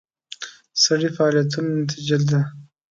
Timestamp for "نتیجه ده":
1.81-2.39